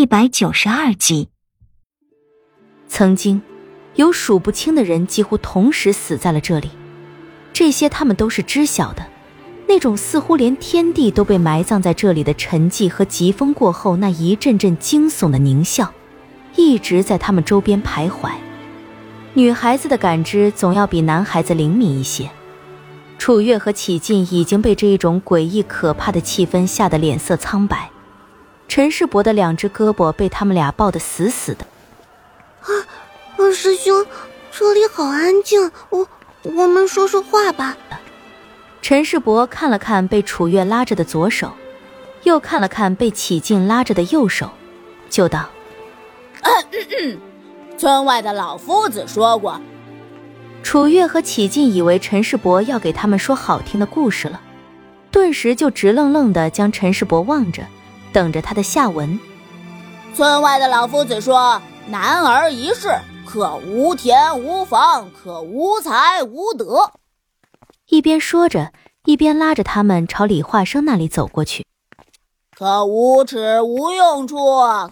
[0.00, 1.28] 一百九十二集。
[2.88, 3.42] 曾经，
[3.96, 6.70] 有数不清的人几乎同时死在了这里，
[7.52, 9.06] 这些他们都是知晓的。
[9.68, 15.92] 那种似乎连天地都被埋葬在这里的沉寂和疾风过后那一阵阵惊悚的狞笑，
[16.56, 18.30] 一直在他们周边徘徊。
[19.34, 22.30] 女孩子的感知总要比男孩子灵敏一些。
[23.18, 27.90] 楚月和启进已经被这一种诡异可怕的气氛吓得脸色苍白。
[28.70, 31.66] 陈世伯的两只胳膊被他们俩抱得死死的。
[32.60, 32.70] 啊，
[33.36, 34.06] 二师兄，
[34.52, 36.06] 这里好安静，我
[36.44, 37.76] 我们说说话吧。
[38.80, 41.50] 陈世伯看了看被楚月拉着的左手，
[42.22, 44.48] 又看了看被启进拉着的右手，
[45.08, 45.50] 就道
[47.76, 49.60] ：“村外的老夫子说过。”
[50.62, 54.40] 楚月和启进以为陈世伯要给他们说好听的故事了，
[55.10, 57.64] 顿时就直愣愣的将陈世伯望着，
[58.12, 59.18] 等着他的下文。
[60.14, 62.88] 村外的老夫子说：“男儿一世，
[63.24, 66.90] 可无田无房，可无才无德。”
[67.88, 68.72] 一边说着，
[69.04, 71.64] 一边拉着他们朝李化生那里走过去。
[72.56, 74.36] 可无耻无用处，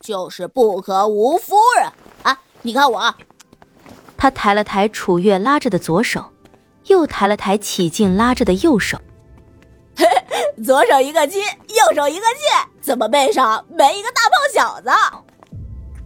[0.00, 1.90] 就是不可无夫人
[2.22, 2.38] 啊！
[2.62, 3.14] 你看我。
[4.16, 6.24] 他抬了抬楚月拉着的左手，
[6.86, 8.98] 又抬了抬启静拉着的右手。
[10.64, 11.40] 左手一个鸡，
[11.74, 14.90] 右手一个剑，怎么背上没一个大胖小子？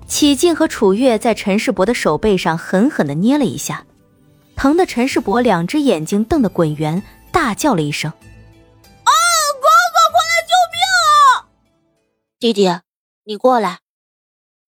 [0.06, 3.84] 启静和楚月在陈世伯的手背上狠狠的捏了一下。
[4.56, 8.10] 疼的陈世伯两只眼睛瞪得滚圆，大叫了一声
[9.04, 9.12] ：“啊！
[9.54, 11.46] 哥哥，快来救命啊！”
[12.40, 12.80] 弟弟，
[13.24, 13.78] 你过来。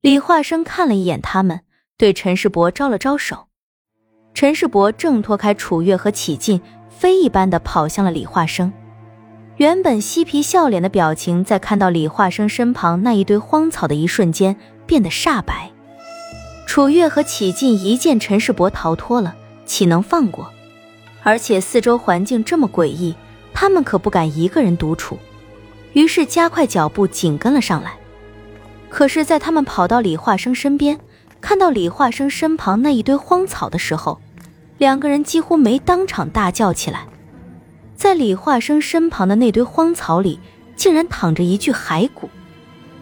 [0.00, 1.62] 李化生看了一眼他们，
[1.96, 3.48] 对陈世伯招了招手。
[4.32, 8.72] 陈世伯挣脱开楚月和启进，飞一般的跑向了李化生。
[9.60, 15.70] 原本嬉皮笑脸的表情，在看到李化生身旁那一堆荒草的一瞬间，变得煞白。
[16.64, 19.34] 楚月和启进一见陈世伯逃脱了。
[19.66, 20.50] 岂能放过？
[21.22, 23.14] 而且四周环境这么诡异，
[23.52, 25.18] 他们可不敢一个人独处，
[25.92, 27.92] 于是加快脚步紧跟了上来。
[28.88, 30.98] 可是，在他们跑到李化生身边，
[31.38, 34.18] 看到李化生身旁那一堆荒草的时候，
[34.78, 37.04] 两个人几乎没当场大叫起来。
[38.00, 40.40] 在李化生身旁的那堆荒草里，
[40.74, 42.30] 竟然躺着一具骸骨。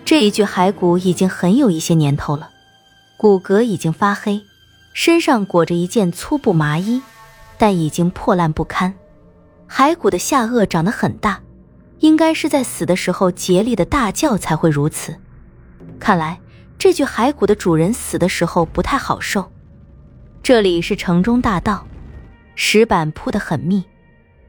[0.05, 2.51] 这一具骸骨已经很有一些年头了，
[3.17, 4.43] 骨骼已经发黑。
[4.93, 7.01] 身上裹着一件粗布麻衣，
[7.57, 8.93] 但已经破烂不堪。
[9.71, 11.43] 骸骨的下颚长得很大，
[12.01, 15.15] 应该是在死的时候竭力的大叫才会如此。
[16.01, 16.41] 看来
[16.77, 19.53] 这具骸骨的主人死的时候不太好受。
[20.43, 21.87] 这里是城中大道，
[22.57, 23.85] 石板铺得很密，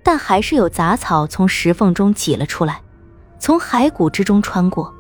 [0.04, 2.82] 但还是有杂草从石缝中挤了出来，
[3.40, 4.94] 从骸骨之中穿过，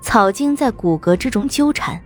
[0.00, 2.00] 草茎在骨骼之中纠缠。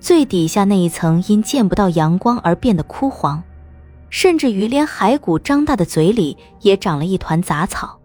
[0.00, 3.42] 最底下那一层因见不到阳光而变得枯黄，
[4.10, 7.98] 甚至于连骸骨张大的嘴里也长了一团杂草，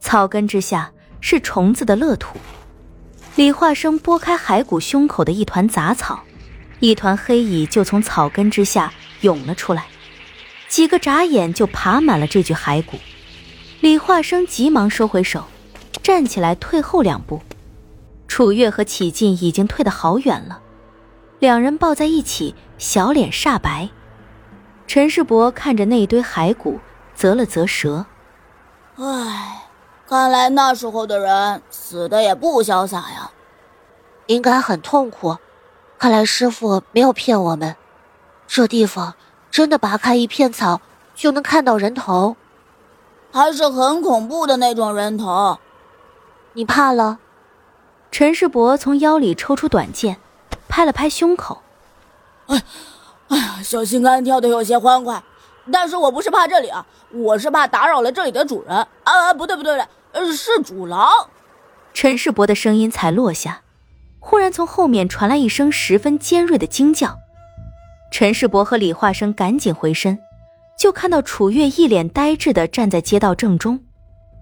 [0.00, 0.90] 草根之下
[1.20, 2.38] 是虫子的乐土。
[3.36, 6.20] 李化生拨开骸骨胸口的一团杂草，
[6.80, 9.84] 一团黑蚁就从草根之下涌了出来，
[10.72, 12.96] 几个眨眼就爬满了这具骸骨。
[13.80, 15.44] 李化生急忙收回手，
[16.02, 17.42] 站起来退后两步。
[18.26, 20.62] 楚月和启进已经退得好远了。
[21.40, 23.90] 两人抱在一起，小脸煞白。
[24.86, 26.80] 陈世伯看着那一堆骸骨，
[27.14, 28.06] 啧了啧舌
[28.96, 29.64] ：“唉，
[30.08, 33.30] 看来那时候的人死的也不潇洒呀，
[34.24, 35.36] 应该很痛苦。
[35.98, 37.76] 看来师傅没有骗我们，
[38.46, 39.12] 这地方
[39.52, 40.80] 真的拔开一片草
[41.14, 42.36] 就能看到人头，
[43.30, 45.60] 还是很恐怖的那种人头。
[46.54, 47.20] 你怕了？”
[48.10, 50.18] 陈世伯从腰里抽出短剑。
[50.68, 51.60] 拍了拍胸口，
[52.46, 52.62] 哎，
[53.28, 55.22] 哎呀，小心肝跳的有些欢快，
[55.70, 58.74] 但是我不是怕这里啊，我是怕打扰了这里的主人
[59.04, 59.34] 啊！
[59.34, 61.10] 不对不对不对，是主狼。
[61.92, 63.60] 陈世伯的声音才落下，
[64.18, 67.18] 忽然从后面传来一声十分尖锐的惊叫。
[68.12, 70.16] 陈世伯和李化生赶紧回身，
[70.78, 73.80] 就看到楚月一脸呆滞的站在街道正中，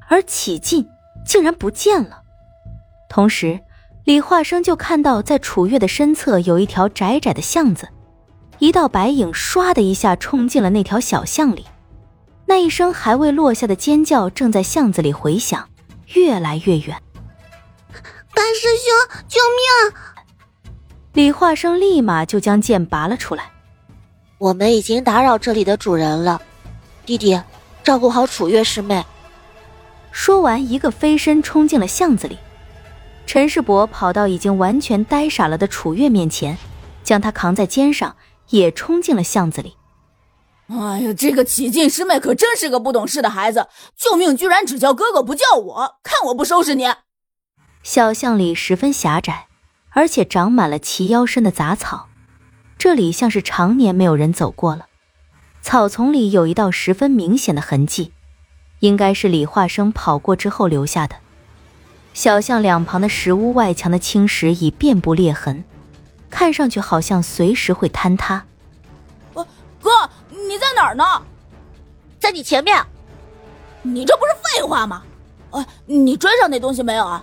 [0.08, 0.86] 而启进
[1.24, 2.20] 竟然不见了，
[3.08, 3.58] 同时。
[4.04, 7.86] 李化生就看到，在楚月的身侧有一条窄窄的巷子，
[8.58, 11.66] 一道白影唰的一下冲进了那条小巷里。
[12.46, 15.68] 那一声还未落下的尖叫正在巷子里回响，
[16.14, 17.00] 越来越远。
[18.34, 19.38] 大师兄，救
[19.92, 20.72] 命！
[21.12, 23.52] 李化生立马就将剑拔了出来。
[24.40, 26.40] 我们已经打扰这里的主人了，
[27.04, 27.38] 弟弟，
[27.84, 29.04] 照顾好楚月师妹。
[30.12, 32.38] 说完，一个飞身冲进了巷子里。
[33.26, 36.56] 陈世伯跑到已经完全呆傻了的楚月面前，
[37.02, 38.16] 将她扛在肩上，
[38.48, 39.76] 也冲进了巷子里。
[40.68, 43.68] 哎呀，这个启进师妹可真是个不懂事的孩子！
[43.94, 46.86] 救命，居然只叫哥哥不叫我，看我不收拾你！
[47.82, 49.48] 小巷里十分狭窄，
[49.90, 52.08] 而且长满了齐腰深的杂草，
[52.80, 54.86] 这里像是常年没有人走过了。
[55.60, 58.10] 草丛里有一道十分明显的痕迹，
[58.78, 61.16] 应该是李化生跑过之后留下的。
[62.14, 65.62] 小巷两旁的石屋外墙的青石已遍布裂痕，
[66.30, 68.46] 看上去好像随时会坍塌。
[69.34, 69.44] 哥。
[70.30, 71.04] 你在哪儿呢？
[72.18, 72.82] 在你前面。
[73.82, 75.02] 你这不是废话吗？
[75.50, 77.22] 哎，你追上那东西没有啊？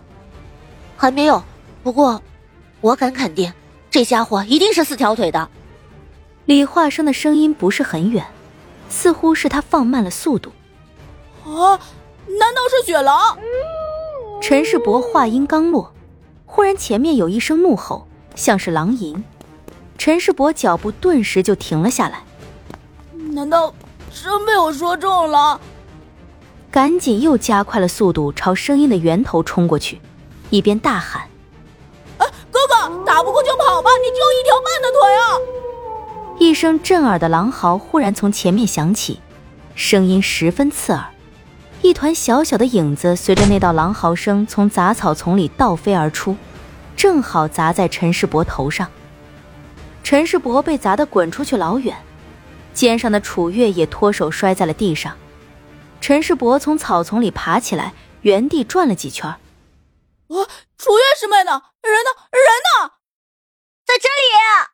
[0.96, 1.44] 还没有。
[1.82, 2.22] 不过，
[2.80, 3.52] 我敢肯定，
[3.90, 5.50] 这家伙一定是四条腿的。
[6.46, 8.26] 李化生的声音不是很远，
[8.90, 10.52] 似乎是他放慢了速度。
[11.46, 11.80] 啊？
[12.40, 13.38] 难道是雪狼？
[14.42, 15.94] 陈世伯话音刚落，
[16.46, 18.06] 忽然前面有一声怒吼，
[18.36, 19.24] 像是狼吟。
[19.98, 22.24] 陈世伯脚步顿时就停了下来。
[23.32, 23.74] 难道
[24.14, 25.60] 真被我说中了？
[26.70, 30.00] 赶紧又加快了速度，朝声音的源头冲过去，
[30.50, 31.37] 一边大喊：“哎，哥哥，
[33.08, 35.24] 打不过就跑吧，你只有一条半的腿啊！”
[36.38, 39.22] 一声震耳的狼嚎忽然从前面响起，
[39.74, 41.06] 声音十分刺耳。
[41.82, 46.36] 一团小小的影子随着那道狼嚎声从杂草丛里倒飞而出，
[46.98, 48.92] 正好砸在陈世伯头上。
[50.04, 51.96] 陈世伯被砸得滚出去老远。
[52.74, 55.16] 肩上的楚月也脱手摔在了地上，
[56.02, 59.28] 陈世伯从草丛里爬起来，原地转了几圈。
[59.30, 59.40] 啊，
[60.78, 61.62] 楚月师妹呢？
[61.82, 62.10] 人呢？
[62.32, 62.42] 人
[62.84, 62.92] 呢？
[63.88, 64.68] 在这里！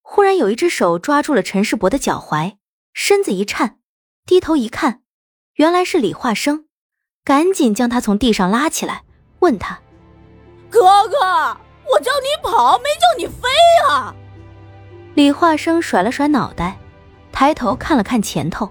[0.00, 2.56] 忽然有一只手抓住了陈世伯的脚踝，
[2.94, 3.78] 身子一颤，
[4.24, 5.02] 低头一看，
[5.56, 6.64] 原来是李化生，
[7.22, 9.04] 赶紧将他从地上拉起来，
[9.40, 9.78] 问他
[10.70, 11.18] ：“哥哥，
[11.92, 13.46] 我叫你跑，没叫你飞
[13.90, 14.14] 啊！”
[15.14, 16.78] 李化生甩了甩脑袋。
[17.30, 18.70] 抬头看了看前头，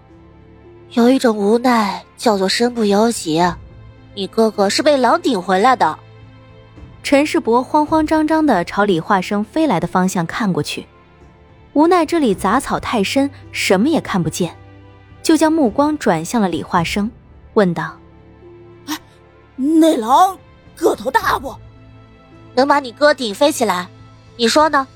[0.91, 3.39] 有一种无奈叫做身不由己。
[4.15, 5.99] 你哥哥是被狼顶回来的。
[7.03, 10.87] 陈世伯慌慌张张的朝李化生飞来的方向看过去，
[11.73, 14.55] 无奈这里杂草太深，什么也看不见，
[15.21, 17.11] 就将目光转向了李化生，
[17.55, 17.99] 问道
[18.87, 18.97] ：“哎，
[19.57, 20.37] 那狼
[20.77, 21.53] 个头大不？
[22.55, 23.89] 能把你哥顶飞起来？
[24.37, 24.87] 你说呢？”